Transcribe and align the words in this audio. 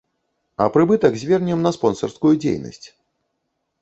А 0.55 0.65
прыбытак 0.77 1.19
звернем 1.23 1.59
на 1.67 1.73
спонсарскую 1.77 2.33
дзейнасць. 2.47 2.87